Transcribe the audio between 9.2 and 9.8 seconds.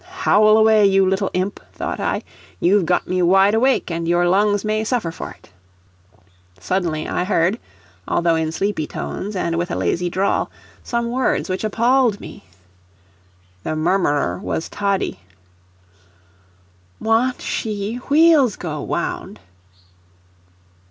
and with a